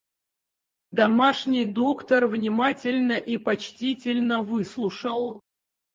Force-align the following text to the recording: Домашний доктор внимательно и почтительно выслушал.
Домашний 0.91 1.65
доктор 1.65 2.25
внимательно 2.27 3.19
и 3.19 3.37
почтительно 3.37 4.41
выслушал. 4.41 5.43